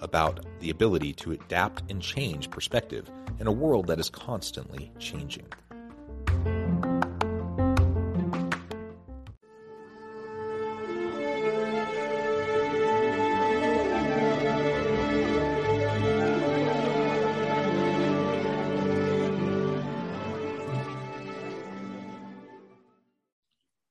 [0.00, 5.46] about the ability to adapt and change perspective in a world that is constantly changing.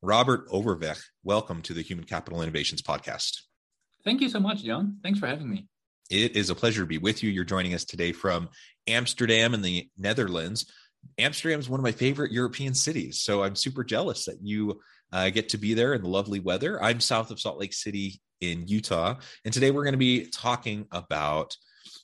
[0.02, 3.42] Robert Overweg, welcome to the Human Capital Innovations Podcast.
[4.04, 4.98] Thank you so much, John.
[5.04, 5.68] Thanks for having me.
[6.10, 7.30] It is a pleasure to be with you.
[7.30, 8.50] You're joining us today from
[8.88, 10.66] Amsterdam in the Netherlands.
[11.20, 14.82] Amsterdam is one of my favorite European cities, so I'm super jealous that you
[15.14, 16.82] uh, get to be there in the lovely weather.
[16.82, 20.88] I'm south of Salt Lake City in Utah, and today we're going to be talking
[20.92, 21.56] about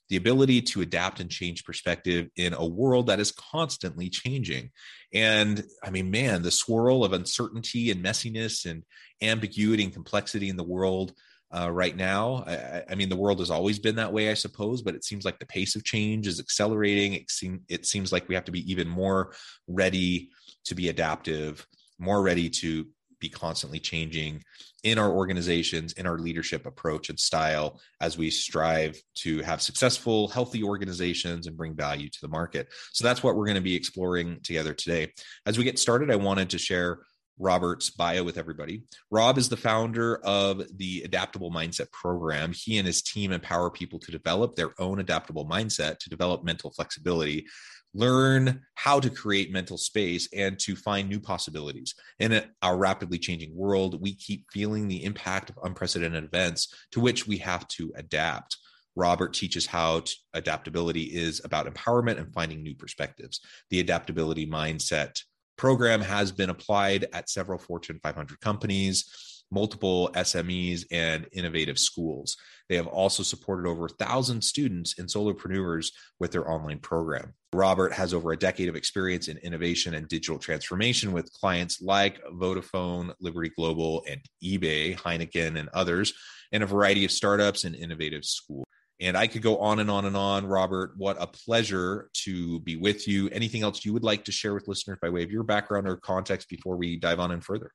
[0.10, 4.70] the ability to adapt and change perspective in a world that is constantly changing.
[5.16, 8.84] And I mean, man, the swirl of uncertainty and messiness and
[9.24, 11.14] ambiguity and complexity in the world
[11.52, 12.44] uh, right now.
[12.48, 15.26] I, I, mean, the world has always been that way, I suppose, but it seems
[15.26, 17.14] like the pace of change is accelerating.
[17.14, 19.34] It, seem, it seems like we have to be even more
[19.68, 20.30] ready
[20.66, 21.66] to be adaptive,
[22.00, 22.88] more ready to
[23.20, 24.44] be constantly changing
[24.84, 30.28] in our organizations, in our leadership approach and style as we strive to have successful,
[30.28, 32.68] healthy organizations and bring value to the market.
[32.92, 35.12] So that's what we're going to be exploring together today.
[35.46, 37.00] As we get started, I wanted to share
[37.38, 38.84] Robert's bio with everybody.
[39.12, 42.54] Rob is the founder of the Adaptable Mindset Program.
[42.54, 46.72] He and his team empower people to develop their own adaptable mindset, to develop mental
[46.72, 47.46] flexibility,
[47.94, 51.96] learn how to create mental space and to find new possibilities.
[52.20, 57.26] In our rapidly changing world, we keep feeling the impact of unprecedented events to which
[57.28, 58.58] we have to adapt.
[58.98, 60.04] Robert teaches how
[60.34, 63.42] adaptability is about empowerment and finding new perspectives.
[63.70, 65.22] The adaptability mindset
[65.58, 72.38] program has been applied at several Fortune 500 companies multiple SMEs and innovative schools.
[72.68, 77.34] They have also supported over a thousand students and solopreneurs with their online program.
[77.54, 82.22] Robert has over a decade of experience in innovation and digital transformation with clients like
[82.26, 86.14] Vodafone, Liberty Global, and eBay, Heineken, and others,
[86.52, 88.65] and a variety of startups and innovative schools.
[89.02, 90.46] And I could go on and on and on.
[90.46, 93.28] Robert, what a pleasure to be with you.
[93.30, 95.98] Anything else you would like to share with listeners by way of your background or
[95.98, 97.72] context before we dive on in further?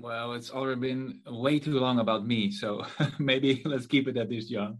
[0.00, 2.84] Well, it's already been way too long about me, so
[3.18, 4.78] maybe let's keep it at this, John.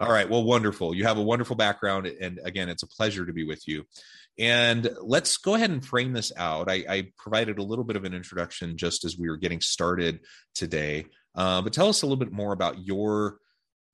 [0.00, 0.28] All right.
[0.28, 0.94] Well, wonderful.
[0.94, 3.84] You have a wonderful background, and again, it's a pleasure to be with you.
[4.38, 6.70] And let's go ahead and frame this out.
[6.70, 10.20] I, I provided a little bit of an introduction just as we were getting started
[10.54, 13.38] today, uh, but tell us a little bit more about your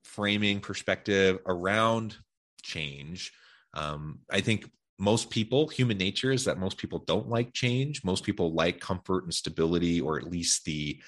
[0.05, 2.15] framing perspective around
[2.63, 3.31] change.
[3.73, 8.03] Um, I think most people, human nature is that most people don't like change.
[8.05, 11.01] Most people like comfort and stability, or at least the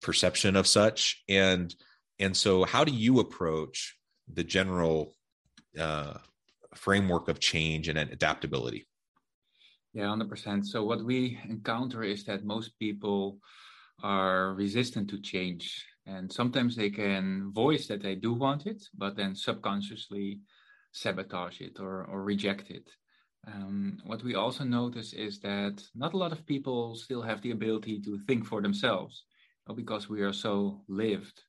[0.00, 1.22] perception of such.
[1.28, 1.74] And
[2.20, 3.96] and so, how do you approach
[4.32, 5.16] the general
[5.78, 6.14] uh,
[6.74, 8.86] framework of change and adaptability?
[9.92, 10.66] Yeah, hundred percent.
[10.66, 13.38] So what we encounter is that most people
[14.02, 19.16] are resistant to change, and sometimes they can voice that they do want it, but
[19.16, 20.40] then subconsciously
[20.92, 22.88] sabotage it or, or reject it.
[23.46, 27.50] Um, what we also notice is that not a lot of people still have the
[27.50, 29.24] ability to think for themselves
[29.74, 31.42] because we are so lived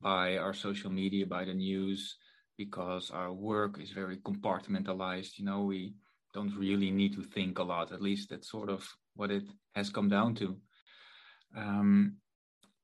[0.00, 2.16] by our social media, by the news,
[2.56, 5.38] because our work is very compartmentalized.
[5.38, 5.94] You know, we
[6.34, 7.92] don't really need to think a lot.
[7.92, 9.44] At least that's sort of what it
[9.74, 10.56] has come down to.
[11.56, 12.16] Um,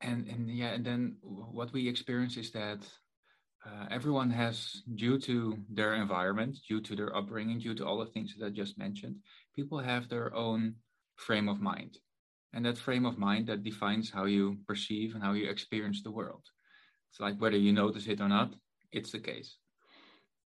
[0.01, 2.81] and and yeah, and then what we experience is that
[3.67, 8.07] uh, everyone has, due to their environment, due to their upbringing, due to all the
[8.13, 9.17] things that I just mentioned,
[9.55, 10.75] people have their own
[11.17, 11.99] frame of mind.
[12.53, 16.11] and that frame of mind that defines how you perceive and how you experience the
[16.11, 16.45] world.
[17.11, 18.55] It's like whether you notice it or not,
[18.93, 19.57] it's the case.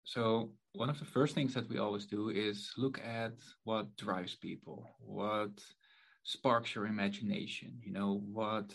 [0.04, 3.32] So one of the first things that we always do is look at
[3.64, 5.50] what drives people, what
[6.24, 8.72] sparks your imagination, you know, what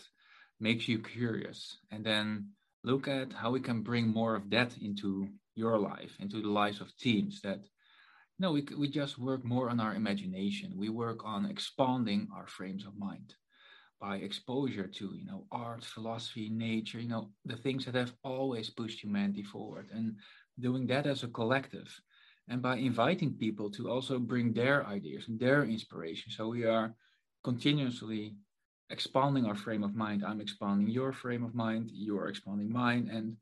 [0.62, 2.48] makes you curious, and then
[2.84, 6.80] look at how we can bring more of that into your life, into the lives
[6.80, 7.60] of teams that
[8.38, 10.72] no, we, we just work more on our imagination.
[10.76, 13.34] We work on expanding our frames of mind
[14.00, 18.68] by exposure to, you know, art, philosophy, nature, you know, the things that have always
[18.70, 20.16] pushed humanity forward and
[20.58, 21.88] doing that as a collective
[22.48, 26.32] and by inviting people to also bring their ideas and their inspiration.
[26.32, 26.94] So we are
[27.44, 28.34] continuously
[28.92, 30.22] expanding our frame of mind.
[30.24, 33.10] I'm expanding your frame of mind, you're expanding mine.
[33.12, 33.36] And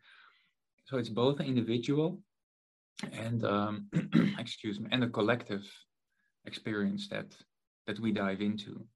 [0.87, 2.21] so it's both an individual
[3.13, 3.89] and um,
[4.39, 5.65] excuse me, and a collective
[6.47, 7.29] experience that
[7.87, 8.87] that we dive into.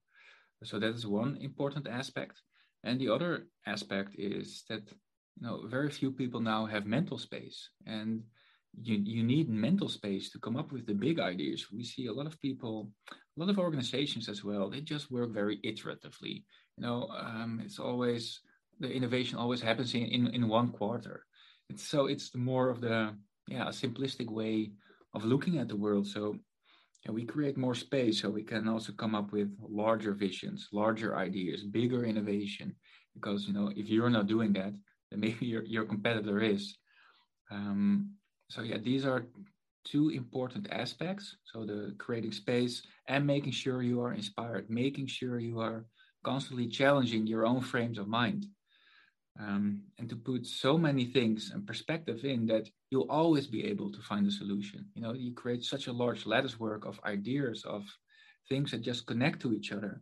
[0.63, 2.41] So that is one important aspect.
[2.83, 4.83] And the other aspect is that
[5.37, 8.23] you know very few people now have mental space and
[8.81, 11.71] you, you need mental space to come up with the big ideas.
[11.71, 12.91] We see a lot of people,
[13.35, 16.43] a lot of organizations as well, they just work very iteratively.
[16.77, 18.41] You know, um, it's always,
[18.79, 21.25] the innovation always happens in, in, in one quarter.
[21.69, 23.15] It's, so it's more of the,
[23.47, 24.71] yeah, simplistic way
[25.13, 26.07] of looking at the world.
[26.07, 26.35] So
[27.05, 31.15] yeah, we create more space so we can also come up with larger visions, larger
[31.15, 32.75] ideas, bigger innovation.
[33.13, 34.73] Because, you know, if you're not doing that,
[35.09, 36.77] then maybe your, your competitor is.
[37.51, 38.11] Um,
[38.49, 39.25] so yeah, these are
[39.85, 41.37] two important aspects.
[41.45, 45.85] So the creating space and making sure you are inspired, making sure you are
[46.23, 48.47] constantly challenging your own frames of mind.
[49.39, 53.91] Um, and to put so many things and perspective in that you'll always be able
[53.91, 54.85] to find a solution.
[54.95, 57.83] You know, you create such a large lattice work of ideas, of
[58.47, 60.01] things that just connect to each other.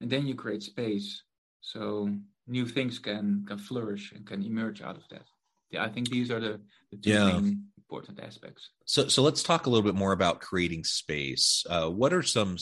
[0.00, 1.22] And then you create space
[1.60, 2.10] so
[2.46, 5.26] new things can can flourish and can emerge out of that.
[5.70, 6.60] Yeah, I think these are the,
[6.90, 7.32] the two yeah.
[7.32, 8.70] main important aspects.
[8.86, 11.64] So, so let's talk a little bit more about creating space.
[11.68, 12.56] Uh, what are some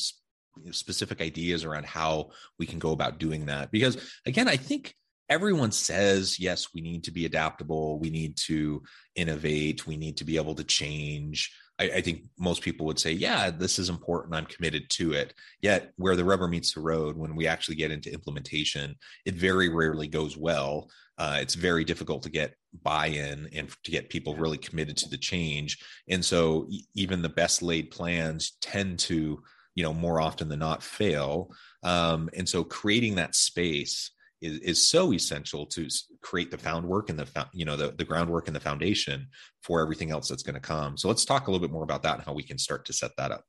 [0.70, 3.70] specific ideas around how we can go about doing that?
[3.70, 3.96] Because
[4.26, 4.94] again, I think
[5.28, 8.82] everyone says yes we need to be adaptable we need to
[9.14, 13.12] innovate we need to be able to change I, I, think most people would say
[13.12, 14.34] yeah this is important.
[14.34, 15.34] I'm committed to it.
[15.60, 18.94] Yet where the rubber meets the road when we actually get into implementation
[19.24, 20.88] it very rarely goes well.
[21.18, 25.18] Uh, it's very difficult to get buy-in and to get people really committed to the
[25.18, 25.78] change.
[26.08, 29.42] And so even the best laid plans tend to
[29.74, 31.50] you know more often than not fail.
[31.82, 35.88] Um, and so creating that space is, is so essential to
[36.22, 39.26] create the found work and the you know the, the groundwork and the foundation
[39.62, 40.96] for everything else that's going to come.
[40.96, 42.92] So let's talk a little bit more about that and how we can start to
[42.92, 43.44] set that up.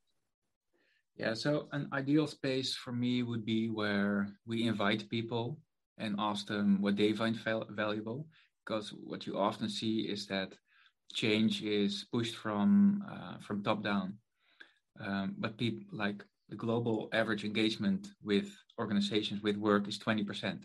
[1.16, 5.60] Yeah so an ideal space for me would be where we invite people
[6.00, 8.28] and ask them what they find val- valuable
[8.66, 10.56] because what you often see is that
[11.14, 14.18] change is pushed from uh, from top down.
[15.00, 20.64] Um, but people like the global average engagement with organizations with work is 20%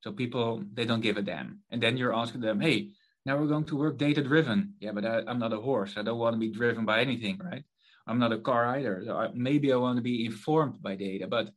[0.00, 1.60] so people they don't give a damn.
[1.70, 2.90] And then you're asking them, hey,
[3.26, 4.74] now we're going to work data driven.
[4.80, 5.94] Yeah, but I, am not a horse.
[5.96, 7.64] I don't want to be driven by anything, right?
[8.06, 9.02] I'm not a car either.
[9.04, 11.50] So I, maybe I want to be informed by data, but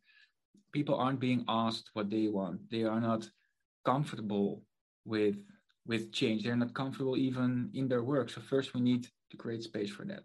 [0.74, 2.70] people aren't being asked what they want.
[2.70, 3.30] They are not
[3.86, 4.64] comfortable
[5.06, 5.38] with
[5.88, 6.44] with change.
[6.44, 8.30] They're not comfortable even in their work.
[8.30, 10.24] So first we need to create space for that.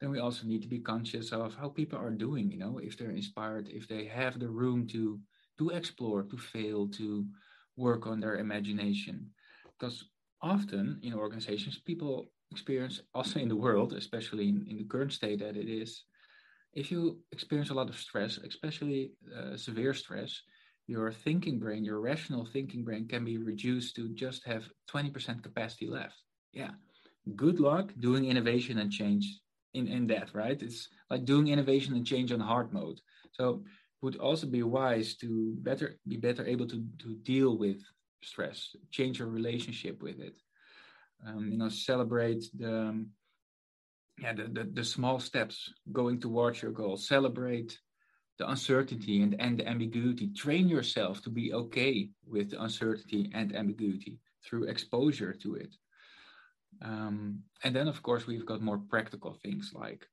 [0.00, 2.96] Then we also need to be conscious of how people are doing, you know, if
[2.96, 5.18] they're inspired, if they have the room to
[5.58, 7.26] to explore, to fail, to
[7.76, 9.30] work on their imagination.
[9.78, 10.04] Because
[10.42, 15.40] often in organizations, people experience, also in the world, especially in, in the current state
[15.40, 16.04] that it is,
[16.72, 20.42] if you experience a lot of stress, especially uh, severe stress,
[20.86, 25.88] your thinking brain, your rational thinking brain can be reduced to just have 20% capacity
[25.88, 26.22] left.
[26.52, 26.70] Yeah.
[27.34, 29.40] Good luck doing innovation and change
[29.74, 30.60] in, in that, right?
[30.62, 33.00] It's like doing innovation and change on hard mode.
[33.32, 33.64] So
[34.02, 37.80] would also be wise to better be better able to to deal with
[38.22, 40.36] stress, change your relationship with it.
[41.26, 43.08] Um, you know, celebrate the um,
[44.18, 46.96] yeah the, the, the small steps going towards your goal.
[46.96, 47.78] Celebrate
[48.38, 50.30] the uncertainty and, and the ambiguity.
[50.34, 55.74] Train yourself to be okay with the uncertainty and ambiguity through exposure to it.
[56.82, 60.06] Um, and then, of course, we've got more practical things like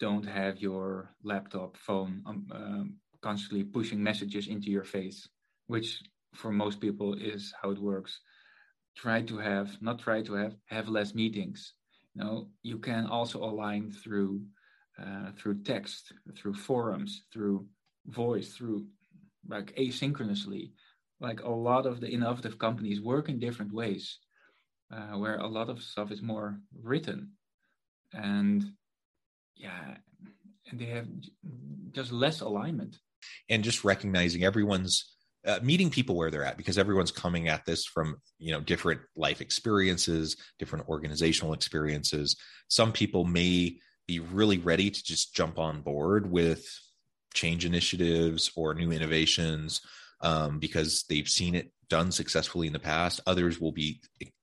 [0.00, 5.28] don't have your laptop, phone um, um, constantly pushing messages into your face,
[5.66, 6.02] which
[6.34, 8.20] for most people is how it works.
[8.96, 11.74] Try to have, not try to have, have less meetings.
[12.14, 14.42] You know, you can also align through
[15.00, 17.64] uh, through text, through forums, through
[18.06, 18.84] voice, through
[19.48, 20.72] like asynchronously.
[21.20, 24.18] Like a lot of the innovative companies work in different ways,
[24.92, 27.30] uh, where a lot of stuff is more written,
[28.12, 28.64] and
[29.58, 29.96] yeah,
[30.70, 31.06] and they have
[31.92, 32.98] just less alignment.
[33.50, 37.84] And just recognizing everyone's uh, meeting people where they're at because everyone's coming at this
[37.84, 42.36] from you know different life experiences different organizational experiences
[42.68, 46.64] some people may be really ready to just jump on board with
[47.34, 49.80] change initiatives or new innovations
[50.20, 54.00] um, because they've seen it done successfully in the past others will be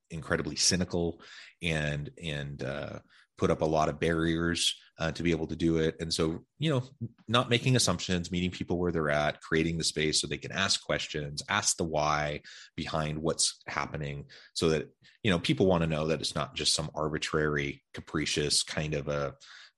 [0.10, 1.20] incredibly cynical
[1.62, 3.00] and and uh,
[3.38, 5.96] put up a lot of barriers uh, to be able to do it.
[6.00, 6.84] And so, you know,
[7.28, 10.84] not making assumptions, meeting people where they're at, creating the space so they can ask
[10.86, 12.42] questions, ask the why
[12.76, 14.90] behind what's happening so that,
[15.24, 19.10] you know, people want to know that it's not just some arbitrary, capricious kind of
[19.10, 19.36] a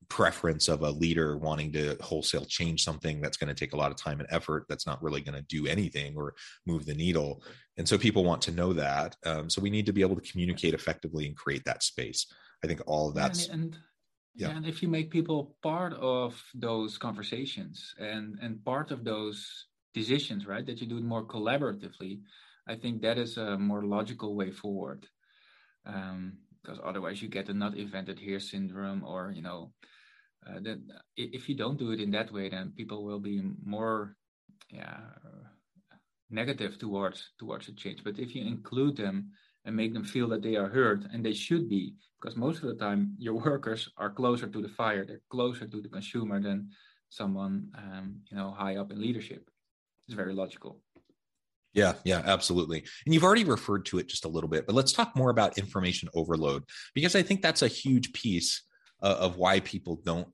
[0.09, 3.91] preference of a leader wanting to wholesale change something that's going to take a lot
[3.91, 6.33] of time and effort that's not really going to do anything or
[6.65, 7.43] move the needle
[7.77, 10.31] and so people want to know that um, so we need to be able to
[10.31, 12.25] communicate effectively and create that space
[12.63, 13.77] i think all of that's and, and
[14.35, 14.49] yeah.
[14.49, 20.45] and if you make people part of those conversations and and part of those decisions
[20.45, 22.19] right that you do it more collaboratively
[22.67, 25.07] i think that is a more logical way forward
[25.85, 29.71] um, because otherwise you get the not invented here syndrome or you know
[30.47, 30.79] uh, that
[31.15, 34.15] if you don't do it in that way then people will be more
[34.69, 34.99] yeah
[36.29, 39.31] negative towards towards the change but if you include them
[39.67, 42.69] and make them feel that they are heard and they should be because most of
[42.69, 46.69] the time your workers are closer to the fire they're closer to the consumer than
[47.09, 49.49] someone um, you know high up in leadership
[50.07, 50.81] it's very logical
[51.73, 52.79] yeah, yeah, absolutely.
[53.05, 55.59] And you've already referred to it just a little bit, but let's talk more about
[55.59, 56.63] information overload
[56.95, 58.63] because I think that's a huge piece
[59.03, 60.27] uh, of why people don't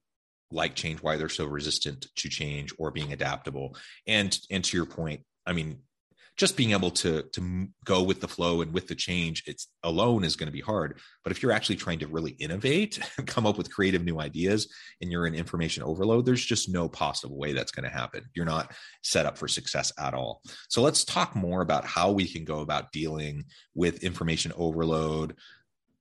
[0.52, 3.76] like change, why they're so resistant to change or being adaptable.
[4.08, 5.80] And and to your point, I mean,
[6.36, 10.24] just being able to to go with the flow and with the change it's alone
[10.24, 11.00] is going to be hard.
[11.24, 14.74] But if you're actually trying to really innovate and come up with creative new ideas
[15.02, 18.26] and you're in information overload there's just no possible way that's going to happen.
[18.34, 18.74] You're not
[19.04, 20.42] set up for success at all.
[20.70, 25.36] So let's talk more about how we can go about dealing with information overload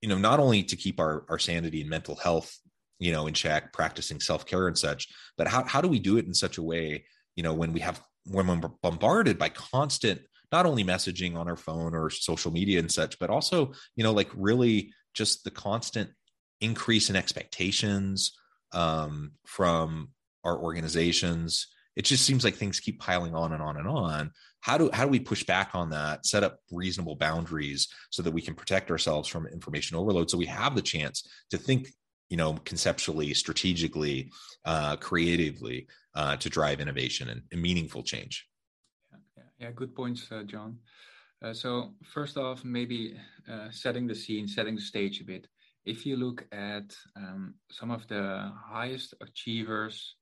[0.02, 2.58] you know not only to keep our, our sanity and mental health
[2.98, 5.08] you know in check practicing self-care and such
[5.38, 7.04] but how, how do we do it in such a way
[7.36, 11.56] you know when we have when we're bombarded by constant not only messaging on our
[11.56, 16.10] phone or social media and such but also you know like really just the constant
[16.60, 18.32] increase in expectations
[18.72, 20.10] um, from
[20.44, 21.68] our organizations.
[21.96, 24.30] It just seems like things keep piling on and on and on.
[24.60, 28.32] How do how do we push back on that set up reasonable boundaries so that
[28.32, 31.88] we can protect ourselves from information overload so we have the chance to think
[32.30, 34.30] you know conceptually strategically
[34.64, 38.46] uh, creatively uh, to drive innovation and, and meaningful change.
[39.36, 40.78] Yeah, yeah good points uh, john.
[41.42, 43.18] Uh, so first off maybe
[43.50, 45.46] uh, setting the scene setting the stage a bit.
[45.84, 50.16] If you look at um, some of the highest achievers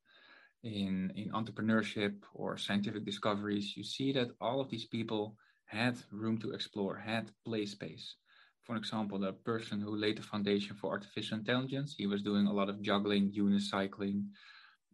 [0.63, 5.37] in in entrepreneurship or scientific discoveries you see that all of these people
[5.71, 8.17] had room to explore had play space.
[8.63, 12.53] For example, the person who laid the foundation for artificial intelligence, he was doing a
[12.53, 14.27] lot of juggling, unicycling.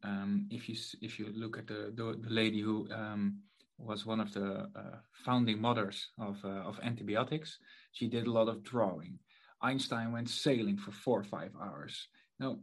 [0.07, 3.41] Um, if you if you look at the the, the lady who um,
[3.79, 7.59] was one of the uh, founding mothers of uh, of antibiotics,
[7.93, 9.19] she did a lot of drawing.
[9.63, 12.09] Einstein went sailing for four or five hours.
[12.39, 12.59] Now,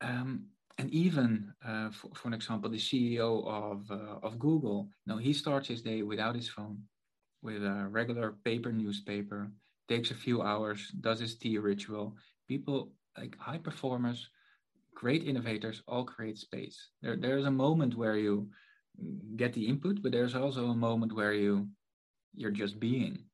[0.00, 0.46] um,
[0.78, 5.32] and even uh, for, for an example, the CEO of uh, of Google, know, he
[5.32, 6.78] starts his day without his phone,
[7.42, 9.50] with a regular paper newspaper
[9.88, 12.16] takes a few hours, does his tea ritual.
[12.48, 14.28] People like high performers,
[14.94, 16.88] great innovators, all create space.
[17.02, 18.48] There, there's a moment where you
[19.36, 21.68] get the input, but there's also a moment where you
[22.34, 23.24] you're just being.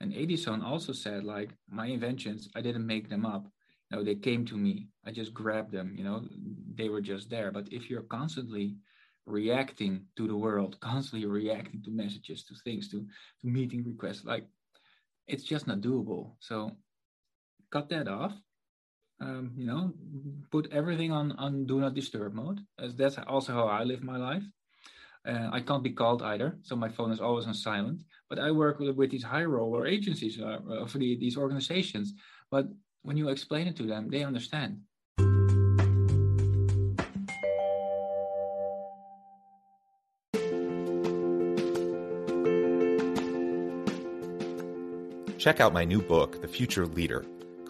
[0.00, 3.46] And Edison also said, like, my inventions, I didn't make them up.
[3.90, 4.88] You know, they came to me.
[5.04, 6.26] I just grabbed them, you know,
[6.74, 7.50] they were just there.
[7.50, 8.76] But if you're constantly
[9.26, 13.06] reacting to the world, constantly reacting to messages, to things, to,
[13.40, 14.44] to meeting requests, like
[15.26, 16.32] it's just not doable.
[16.40, 16.72] So
[17.70, 18.32] cut that off.
[19.18, 19.94] Um, you know,
[20.50, 22.60] put everything on on do not disturb mode.
[22.78, 24.44] As that's also how I live my life.
[25.26, 28.04] Uh, I can't be called either, so my phone is always on silent.
[28.28, 32.14] But I work with, with these high roller agencies uh, uh for the, these organizations.
[32.50, 32.66] But
[33.02, 34.80] when you explain it to them, they understand.
[45.46, 47.24] check out my new book, The Future Leader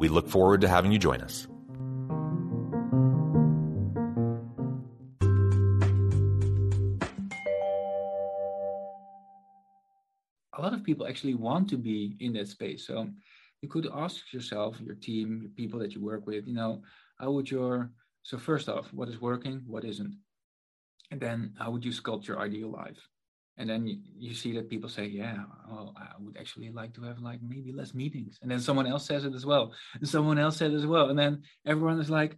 [0.00, 1.46] We look forward to having you join us.
[10.54, 12.86] A lot of people actually want to be in that space.
[12.86, 13.10] So
[13.60, 16.80] you could ask yourself, your team, your people that you work with, you know,
[17.18, 17.90] how would your
[18.22, 20.14] so first off, what is working, what isn't?
[21.10, 23.06] And then how would you sculpt your ideal life?
[23.60, 27.02] And then you, you see that people say yeah well i would actually like to
[27.02, 28.38] have like maybe less meetings.
[28.42, 29.72] And then someone else says it as well.
[29.94, 31.10] And someone else said as well.
[31.10, 32.36] And then everyone is like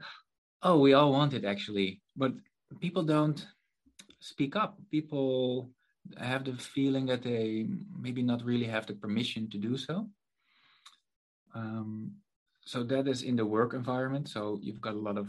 [0.63, 2.03] oh we all want it actually.
[2.17, 2.33] But
[2.81, 3.47] people don't
[4.21, 4.79] speak up.
[4.91, 5.71] People
[6.19, 7.67] have the feeling that they
[8.05, 10.09] maybe not really have the permission to do so.
[11.55, 12.13] Um,
[12.65, 14.29] so that is in the work environment.
[14.29, 15.29] So you've got a lot of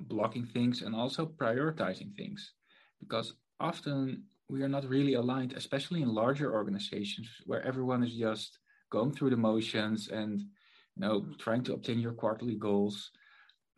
[0.00, 2.52] blocking things and also prioritizing things.
[3.00, 8.58] Because often we are not really aligned, especially in larger organizations where everyone is just
[8.90, 13.10] going through the motions and you know trying to obtain your quarterly goals.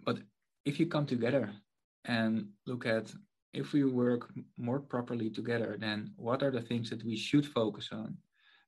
[0.04, 0.18] But
[0.64, 1.50] if you come together
[2.04, 3.12] and look at
[3.52, 7.88] if we work more properly together, then what are the things that we should focus
[7.90, 8.16] on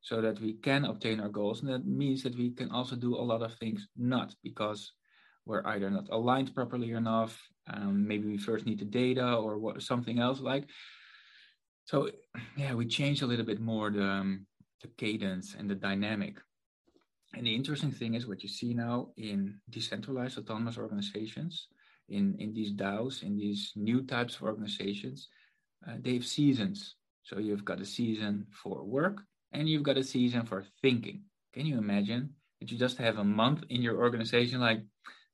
[0.01, 1.61] so that we can obtain our goals?
[1.61, 4.93] And that means that we can also do a lot of things not because
[5.45, 7.39] we're either not aligned properly enough.
[7.71, 10.65] Um, maybe we first need the data or what, something else like
[11.89, 12.11] so
[12.55, 14.47] yeah, we changed a little bit more the, um,
[14.83, 16.37] the cadence and the dynamic.
[17.35, 21.69] And the interesting thing is what you see now in decentralized autonomous organizations,
[22.11, 25.29] in, in these DAOs, in these new types of organizations,
[25.89, 26.97] uh, they have seasons.
[27.23, 29.23] So you've got a season for work
[29.53, 31.23] and you've got a season for thinking.
[31.55, 34.83] Can you imagine that you just have a month in your organization like,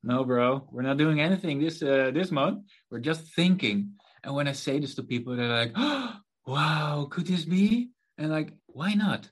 [0.05, 2.63] no, bro, we're not doing anything this uh, this month.
[2.93, 3.95] We're just thinking.
[4.23, 6.15] And when I say this to people, they're like, oh,
[6.47, 7.91] wow, could this be?
[8.19, 9.31] And like, why not?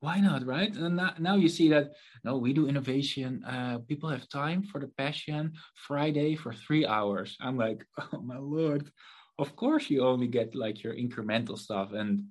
[0.00, 0.74] Why not, right?
[0.74, 3.42] And now you see that no, we do innovation.
[3.44, 5.54] Uh, people have time for the passion.
[5.74, 7.36] Friday for three hours.
[7.40, 8.90] I'm like, oh my lord!
[9.38, 12.24] Of course, you only get like your incremental stuff and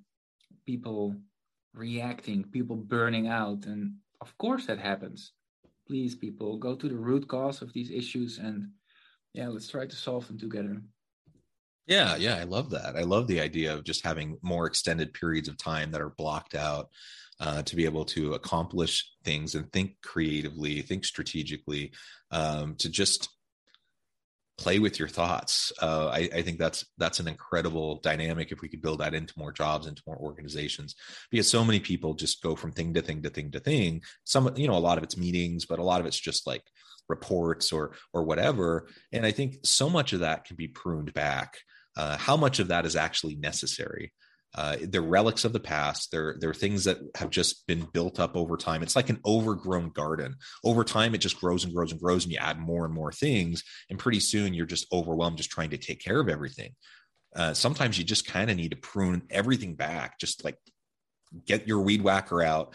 [0.64, 1.16] people
[1.74, 5.32] reacting, people burning out, and of course that happens.
[5.86, 8.68] Please, people, go to the root cause of these issues and
[9.34, 10.80] yeah, let's try to solve them together.
[11.86, 12.96] Yeah, yeah, I love that.
[12.96, 16.54] I love the idea of just having more extended periods of time that are blocked
[16.54, 16.88] out
[17.38, 21.92] uh, to be able to accomplish things and think creatively, think strategically,
[22.32, 23.28] um, to just
[24.58, 25.70] play with your thoughts.
[25.80, 29.34] Uh, I, I, think that's that's an incredible dynamic if we could build that into
[29.36, 30.94] more jobs, into more organizations,
[31.30, 34.00] because so many people just go from thing to thing to thing to thing.
[34.24, 36.62] Some, you know, a lot of it's meetings, but a lot of it's just like
[37.08, 38.88] reports or or whatever.
[39.12, 41.58] And I think so much of that can be pruned back
[41.96, 44.12] uh, how much of that is actually necessary.
[44.54, 46.10] Uh, they're relics of the past.
[46.10, 48.82] They're they're things that have just been built up over time.
[48.82, 50.36] It's like an overgrown garden.
[50.64, 53.12] Over time, it just grows and grows and grows, and you add more and more
[53.12, 56.70] things, and pretty soon you're just overwhelmed, just trying to take care of everything.
[57.34, 60.56] Uh, sometimes you just kind of need to prune everything back, just like
[61.44, 62.74] get your weed whacker out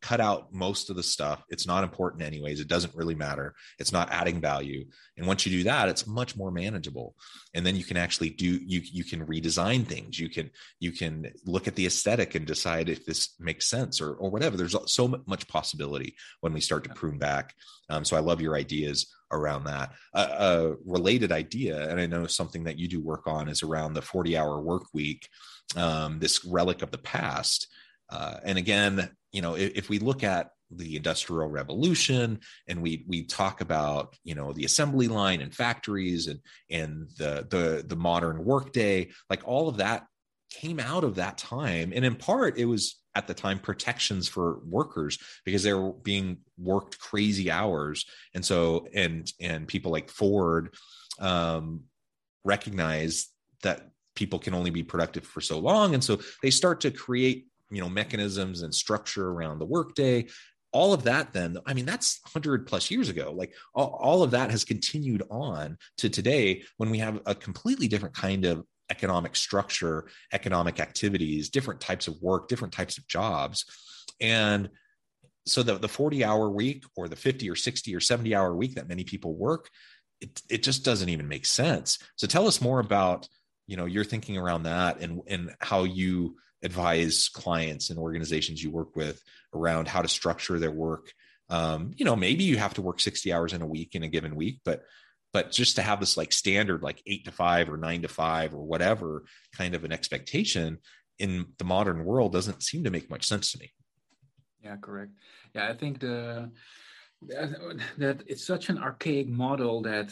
[0.00, 1.42] cut out most of the stuff.
[1.48, 2.60] It's not important anyways.
[2.60, 3.54] It doesn't really matter.
[3.78, 4.86] It's not adding value.
[5.16, 7.14] And once you do that it's much more manageable.
[7.54, 10.18] And then you can actually do you you can redesign things.
[10.18, 14.14] You can you can look at the aesthetic and decide if this makes sense or
[14.14, 14.56] or whatever.
[14.56, 17.54] There's so much possibility when we start to prune back.
[17.90, 19.92] Um, so i love your ideas around that.
[20.14, 24.02] A, related idea and i know something that you do work on is around the
[24.02, 25.28] 40 hour work week
[25.76, 27.68] um, this relic of the past
[28.10, 33.02] uh, and again, you know, if, if we look at the industrial revolution and we
[33.08, 36.40] we talk about you know the assembly line and factories and
[36.70, 40.06] and the the the modern workday like all of that
[40.50, 41.92] came out of that time.
[41.94, 46.38] And in part it was at the time protections for workers because they were being
[46.56, 48.04] worked crazy hours.
[48.34, 50.74] And so and and people like ford
[51.20, 51.82] um
[52.44, 53.28] recognize
[53.62, 55.94] that people can only be productive for so long.
[55.94, 60.26] And so they start to create you know mechanisms and structure around the workday.
[60.70, 63.32] All of that then i mean that's 100 plus years ago.
[63.34, 67.88] Like all, all, of that has continued on to today when we have a completely
[67.88, 73.64] different kind of economic structure economic activities different types of work different types of jobs.
[74.20, 74.68] And
[75.46, 78.74] so the, the 40 hour week or the 50 or 60 or 70 hour week
[78.74, 79.70] that many people work
[80.20, 81.98] it, it just doesn't even make sense.
[82.16, 83.28] So tell us more about
[83.66, 88.70] you know your thinking around that and and how you advise clients and organizations you
[88.70, 89.22] work with
[89.54, 91.12] around how to structure their work.
[91.50, 94.08] Um, you know maybe you have to work 60 hours in a week in a
[94.08, 94.82] given week but
[95.32, 98.52] but just to have this like standard like eight to five or nine to five
[98.52, 99.24] or whatever
[99.56, 100.78] kind of an expectation
[101.18, 103.72] in the modern world doesn't seem to make much sense to me.
[104.62, 105.12] Yeah correct.
[105.54, 106.50] Yeah i think the
[107.22, 110.10] that, that it's such an archaic model that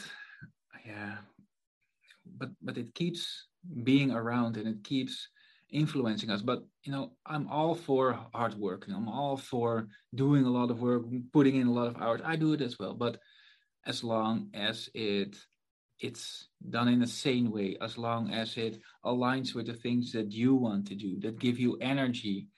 [0.86, 1.16] yeah
[2.38, 3.46] but but it keeps
[3.84, 5.28] being around and it keeps
[5.70, 6.42] influencing us.
[6.42, 8.86] But you know i'm all for hard work.
[8.88, 12.20] I'm all for doing a lot of work putting in a lot of hours.
[12.24, 12.94] I do it as well.
[12.94, 13.18] But
[13.86, 15.36] as long as it
[15.98, 20.30] it's done in a sane way as long as it aligns with the things that
[20.30, 22.48] you want to do that give you energy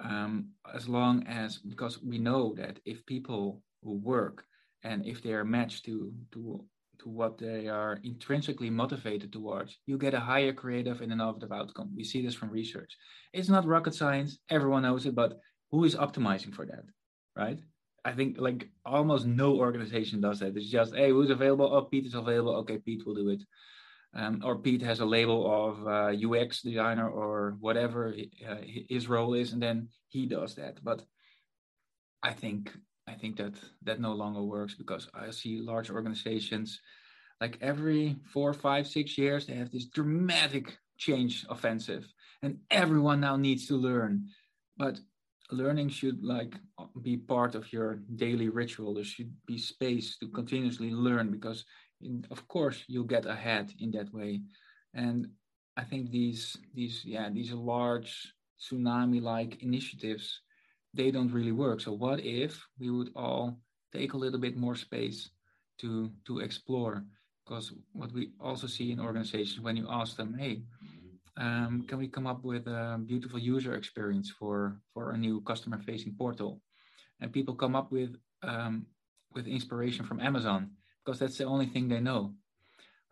[0.00, 4.44] um, as long as because we know that if people who work
[4.82, 6.64] and if they are matched to to
[7.00, 11.90] to what they are intrinsically motivated towards, you get a higher creative and innovative outcome.
[11.96, 12.96] We see this from research.
[13.32, 15.38] It's not rocket science, everyone knows it, but
[15.70, 16.84] who is optimizing for that,
[17.36, 17.58] right?
[18.04, 20.56] I think like almost no organization does that.
[20.56, 21.70] It's just, hey, who's available?
[21.72, 22.56] Oh, Pete is available.
[22.56, 23.42] Okay, Pete will do it.
[24.14, 28.12] Um, or Pete has a label of uh, UX designer or whatever
[28.48, 28.56] uh,
[28.88, 30.82] his role is, and then he does that.
[30.82, 31.04] But
[32.22, 32.72] I think
[33.10, 36.80] I think that that no longer works because I see large organizations
[37.40, 42.06] like every four, five, six years, they have this dramatic change offensive,
[42.42, 44.26] and everyone now needs to learn.
[44.76, 45.00] But
[45.50, 46.54] learning should like
[47.02, 48.94] be part of your daily ritual.
[48.94, 51.64] There should be space to continuously learn because,
[52.02, 54.42] in, of course, you'll get ahead in that way.
[54.94, 55.28] And
[55.76, 60.40] I think these these yeah these large tsunami-like initiatives
[60.94, 61.80] they don't really work.
[61.80, 63.58] So what if we would all
[63.92, 65.30] take a little bit more space
[65.78, 67.04] to to explore?
[67.44, 70.62] Because what we also see in organizations when you ask them, hey,
[71.36, 75.78] um, can we come up with a beautiful user experience for for a new customer
[75.78, 76.60] facing portal?
[77.20, 78.86] And people come up with um,
[79.34, 80.70] with inspiration from Amazon
[81.04, 82.34] because that's the only thing they know,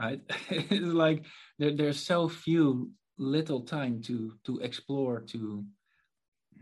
[0.00, 0.20] right?
[0.50, 1.24] it's like
[1.58, 5.64] there, there's so few little time to to explore to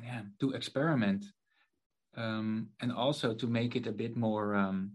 [0.02, 1.24] yeah to experiment
[2.16, 4.92] um, and also to make it a bit more um,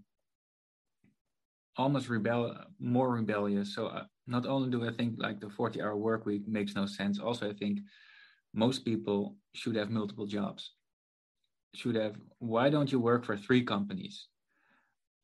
[1.77, 3.75] almost rebel more rebellious.
[3.75, 6.85] So uh, not only do i think like the 40 hour work week makes no
[6.85, 7.79] sense also i think
[8.53, 10.71] most people should have multiple jobs.
[11.73, 14.27] Should have why don't you work for three companies?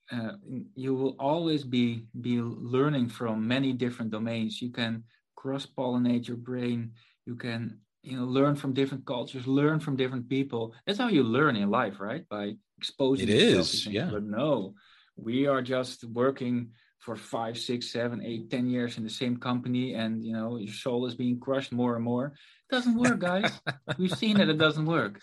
[0.10, 0.34] Uh,
[0.76, 4.62] you will always be be learning from many different domains.
[4.62, 5.04] You can
[5.36, 6.94] cross pollinate your brain
[7.28, 7.78] you can
[8.08, 10.74] you know learn from different cultures learn from different people.
[10.86, 12.24] That's how you learn in life right?
[12.30, 14.10] By exposing it is yeah.
[14.12, 14.74] But no
[15.18, 19.94] we are just working for five six seven eight ten years in the same company
[19.96, 22.28] and you know your soul is being crushed more and more.
[22.70, 23.52] It doesn't work guys.
[23.98, 25.20] We've seen that it doesn't work.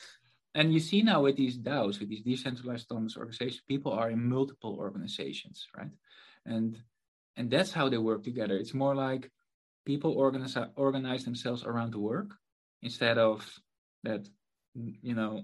[0.57, 4.29] And you see now with these DAOs, with these decentralized autonomous organizations, people are in
[4.29, 5.91] multiple organizations, right?
[6.47, 6.79] And
[7.37, 8.57] and that's how they work together.
[8.57, 9.31] It's more like
[9.85, 12.31] people organize organize themselves around the work,
[12.85, 13.39] instead of
[14.05, 14.29] that
[14.75, 15.43] you know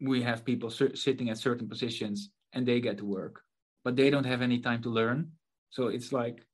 [0.00, 3.42] we have people sitting at certain positions and they get to work
[3.84, 5.30] but they don't have any time to learn
[5.70, 6.44] so it's like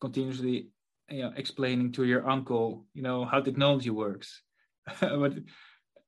[0.00, 0.68] continuously
[1.10, 4.42] you know explaining to your uncle you know how technology works
[5.00, 5.34] but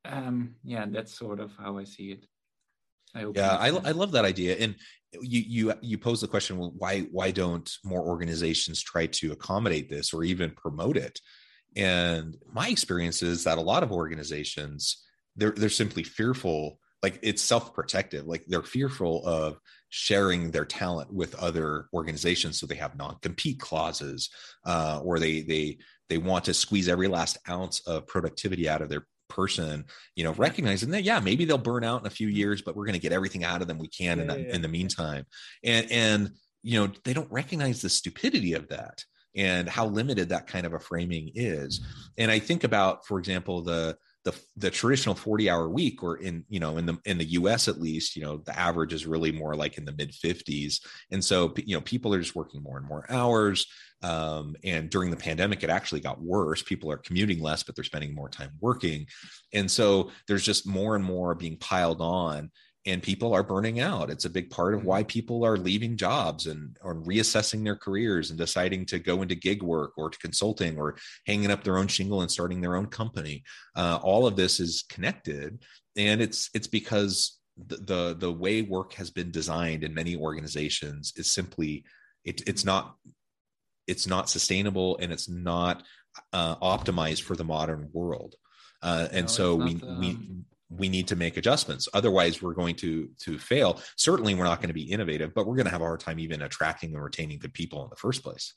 [0.05, 2.27] um, yeah, that's sort of how I see it.
[3.15, 4.57] I yeah, I, I love that idea.
[4.57, 4.77] And
[5.21, 9.91] you you you pose the question, well, why why don't more organizations try to accommodate
[9.91, 11.21] this or even promote it?
[11.77, 15.05] And my experience is that a lot of organizations
[15.37, 19.59] they're they're simply fearful, like it's self-protective, like they're fearful of
[19.91, 24.31] sharing their talent with other organizations so they have non-compete clauses
[24.65, 25.79] uh, or they they
[26.09, 29.85] they want to squeeze every last ounce of productivity out of their person
[30.17, 32.85] you know recognizing that yeah maybe they'll burn out in a few years but we're
[32.85, 34.55] going to get everything out of them we can yeah, in, the, yeah.
[34.55, 35.25] in the meantime.
[35.65, 36.31] And and
[36.63, 39.05] you know they don't recognize the stupidity of that
[39.37, 41.81] and how limited that kind of a framing is.
[42.19, 46.45] And i think about for example the the the traditional 40 hour week or in
[46.49, 49.33] you know in the in the US at least you know the average is really
[49.33, 52.79] more like in the mid 50s and so you know people are just working more
[52.79, 53.67] and more hours.
[54.03, 56.63] Um, and during the pandemic it actually got worse.
[56.63, 59.07] People are commuting less but they're spending more time working.
[59.53, 62.51] And so there's just more and more being piled on
[62.87, 64.11] and people are burning out.
[64.11, 65.09] It's a big part of why mm-hmm.
[65.09, 69.63] people are leaving jobs and or reassessing their careers and deciding to go into gig
[69.63, 73.43] work or to consulting or hanging up their own shingle and starting their own company.
[73.77, 75.63] Uh, all of this is connected,
[75.97, 81.13] and it's it's because the, the the way work has been designed in many organizations
[81.17, 81.85] is simply
[82.25, 82.97] it, it's not
[83.87, 85.83] it's not sustainable and it's not
[86.33, 88.37] uh, optimized for the modern world.
[88.83, 90.19] Uh, and no, so we the, um, we
[90.89, 91.89] need to make adjustments.
[91.95, 93.81] Otherwise we're going to to fail.
[93.97, 96.19] Certainly we're not going to be innovative but we're going to have a hard time
[96.19, 98.55] even attracting and retaining good people in the first place.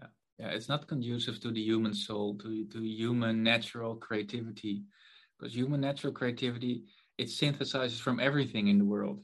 [0.00, 4.84] Yeah, yeah it's not conducive to the human soul to, to human natural creativity
[5.38, 6.84] because human natural creativity
[7.18, 9.20] it synthesizes from everything in the world.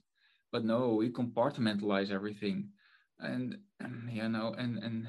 [0.52, 2.70] But no we compartmentalize everything.
[3.20, 3.59] And
[4.11, 5.09] you know and and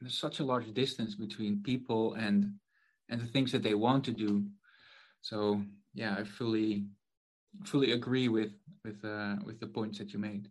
[0.00, 2.54] there's such a large distance between people and
[3.08, 4.44] and the things that they want to do.
[5.22, 5.62] So
[5.98, 6.86] yeah, I fully
[7.64, 8.52] fully agree with
[8.84, 10.48] with uh, with the points that you made.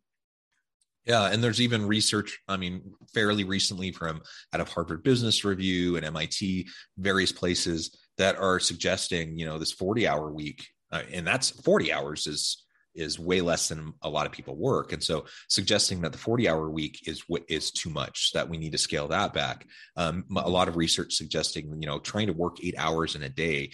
[1.05, 2.37] Yeah, and there's even research.
[2.49, 2.81] I mean,
[3.13, 4.21] fairly recently from
[4.53, 9.71] out of Harvard Business Review and MIT, various places that are suggesting, you know, this
[9.71, 14.25] 40 hour week, uh, and that's 40 hours is is way less than a lot
[14.25, 17.89] of people work, and so suggesting that the 40 hour week is what is too
[17.89, 19.65] much, that we need to scale that back.
[19.95, 23.29] Um, a lot of research suggesting, you know, trying to work eight hours in a
[23.29, 23.71] day,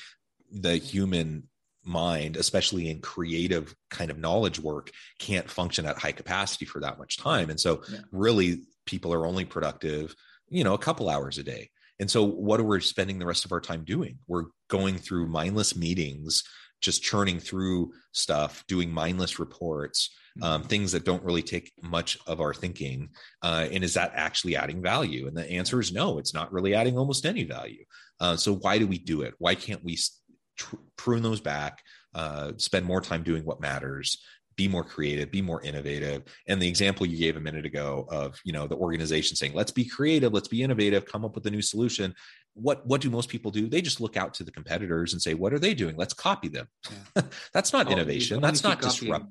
[0.51, 1.47] the human
[1.83, 6.97] mind, especially in creative kind of knowledge work, can't function at high capacity for that
[6.97, 7.49] much time.
[7.49, 7.99] And so, yeah.
[8.11, 10.15] really, people are only productive,
[10.49, 11.69] you know, a couple hours a day.
[11.99, 14.17] And so, what are we spending the rest of our time doing?
[14.27, 16.43] We're going through mindless meetings,
[16.81, 20.09] just churning through stuff, doing mindless reports,
[20.41, 20.69] um, mm-hmm.
[20.69, 23.09] things that don't really take much of our thinking.
[23.41, 25.27] Uh, and is that actually adding value?
[25.27, 27.85] And the answer is no, it's not really adding almost any value.
[28.19, 29.35] Uh, so, why do we do it?
[29.37, 29.97] Why can't we
[30.57, 31.83] tr- prune those back,
[32.15, 34.17] uh, spend more time doing what matters,
[34.55, 36.23] be more creative, be more innovative.
[36.47, 39.71] And the example you gave a minute ago of, you know, the organization saying, let's
[39.71, 42.13] be creative, let's be innovative, come up with a new solution.
[42.53, 43.67] What what do most people do?
[43.67, 45.95] They just look out to the competitors and say, what are they doing?
[45.97, 46.67] Let's copy them.
[47.15, 47.23] Yeah.
[47.53, 48.41] That's not oh, innovation.
[48.41, 49.25] That's not disrupt.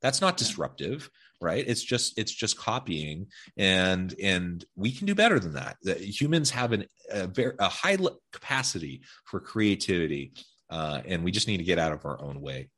[0.00, 1.10] That's not disruptive,
[1.40, 1.64] right?
[1.66, 5.76] It's just it's just copying, and and we can do better than that.
[5.82, 7.98] The, humans have an, a very a high
[8.32, 10.34] capacity for creativity
[10.70, 12.68] uh, and we just need to get out of our own way.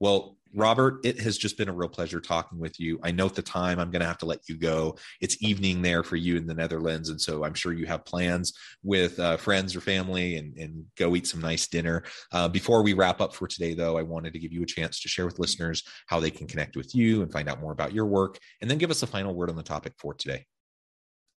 [0.00, 3.00] Well, Robert, it has just been a real pleasure talking with you.
[3.02, 3.80] I note the time.
[3.80, 4.96] I'm going to have to let you go.
[5.20, 7.08] It's evening there for you in the Netherlands.
[7.08, 11.16] And so I'm sure you have plans with uh, friends or family and, and go
[11.16, 12.04] eat some nice dinner.
[12.32, 15.00] Uh, before we wrap up for today, though, I wanted to give you a chance
[15.00, 17.92] to share with listeners how they can connect with you and find out more about
[17.92, 20.46] your work, and then give us a final word on the topic for today.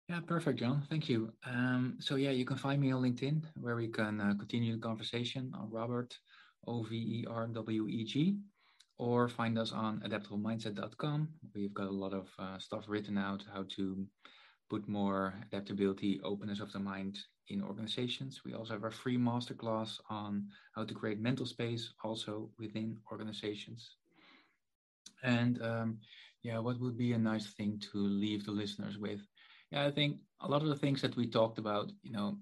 [0.09, 0.83] Yeah, perfect, John.
[0.91, 1.33] Thank you.
[1.47, 4.83] Um, so yeah, you can find me on LinkedIn where we can uh, continue the
[4.83, 6.19] conversation on Robert
[6.67, 8.39] O V E R W E G,
[8.99, 11.29] or find us on adaptablemindset.com.
[11.55, 14.07] We've got a lot of uh, stuff written out how to
[14.69, 18.43] put more adaptability, openness of the mind in organizations.
[18.45, 23.97] We also have a free masterclass on how to create mental space also within organizations.
[25.23, 25.99] And um,
[26.43, 29.21] yeah, what would be a nice thing to leave the listeners with?
[29.71, 32.39] Yeah, I think a lot of the things that we talked about, you know,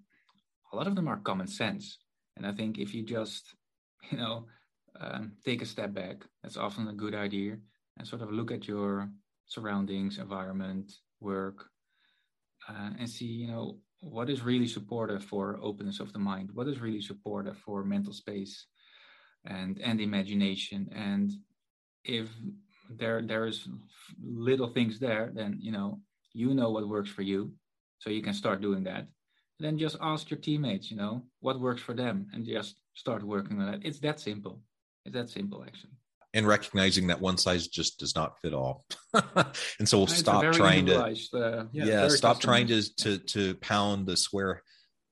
[0.73, 1.99] a lot of them are common sense.
[2.37, 3.55] And I think if you just,
[4.11, 4.47] you know,
[5.01, 7.57] um, take a step back, that's often a good idea,
[7.99, 9.11] and sort of look at your
[9.47, 11.67] surroundings, environment, work,
[12.69, 16.69] uh, and see, you know, what is really supportive for openness of the mind, what
[16.69, 18.67] is really supportive for mental space
[19.45, 20.89] and and imagination.
[20.95, 21.33] And
[22.05, 22.29] if
[22.91, 23.69] there there is
[24.23, 26.01] little things there, then you know
[26.33, 27.53] you know what works for you
[27.99, 29.07] so you can start doing that.
[29.61, 33.61] Then just ask your teammates you know what works for them and just start working
[33.61, 33.87] on that.
[33.87, 34.61] It's that simple.
[35.05, 35.93] It's that simple, actually.
[36.35, 40.43] And recognizing that one size just does not fit all, and so we'll it's stop
[40.53, 44.63] trying to, uh, yeah, yeah stop trying to to to pound the square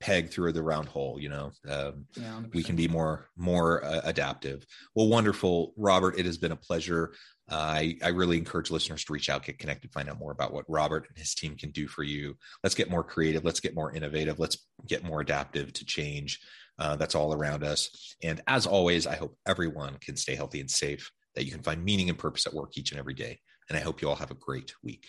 [0.00, 1.52] peg through the round hole you know.
[1.68, 4.64] Um, yeah, we can be more more uh, adaptive.
[4.94, 6.18] Well wonderful robert.
[6.18, 7.12] It has been a pleasure
[7.56, 10.64] I, I really encourage listeners to reach out get connected find out more about what
[10.68, 12.36] robert and his team can do for you.
[12.62, 13.44] Let's get more creative.
[13.44, 14.38] Let's get more innovative.
[14.38, 16.40] Let's get more adaptive to change
[16.78, 18.14] uh, that's all around us.
[18.22, 21.84] And as always i hope everyone can stay healthy and safe that you can find
[21.84, 23.40] meaning and purpose at work each and every day.
[23.68, 25.08] And i hope you all have a great week